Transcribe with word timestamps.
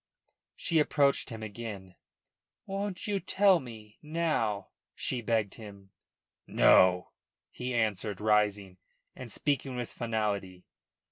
She 0.55 0.79
approached 0.79 1.29
him 1.29 1.43
again. 1.43 1.93
"Won't 2.65 3.05
you 3.05 3.19
tell 3.19 3.59
me 3.59 3.99
now?" 4.01 4.69
she 4.95 5.21
begged 5.21 5.53
him. 5.53 5.91
"No," 6.47 7.11
he 7.51 7.75
answered, 7.75 8.19
rising, 8.19 8.79
and 9.15 9.31
speaking 9.31 9.75
with 9.75 9.91
finality. 9.91 10.65